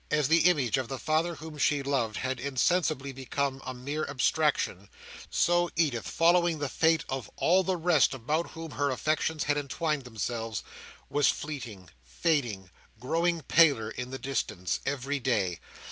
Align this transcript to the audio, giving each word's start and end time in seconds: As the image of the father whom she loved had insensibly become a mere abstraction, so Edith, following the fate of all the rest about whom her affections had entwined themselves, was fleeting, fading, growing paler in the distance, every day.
As 0.09 0.29
the 0.29 0.49
image 0.49 0.79
of 0.79 0.87
the 0.87 0.97
father 0.97 1.35
whom 1.35 1.59
she 1.59 1.83
loved 1.83 2.17
had 2.17 2.39
insensibly 2.39 3.11
become 3.11 3.61
a 3.63 3.71
mere 3.75 4.03
abstraction, 4.07 4.89
so 5.29 5.69
Edith, 5.75 6.07
following 6.07 6.57
the 6.57 6.69
fate 6.69 7.05
of 7.07 7.29
all 7.35 7.61
the 7.61 7.77
rest 7.77 8.15
about 8.15 8.53
whom 8.53 8.71
her 8.71 8.89
affections 8.89 9.43
had 9.43 9.59
entwined 9.59 10.05
themselves, 10.05 10.63
was 11.07 11.27
fleeting, 11.27 11.87
fading, 12.03 12.71
growing 12.99 13.43
paler 13.43 13.91
in 13.91 14.09
the 14.09 14.17
distance, 14.17 14.79
every 14.87 15.19
day. 15.19 15.59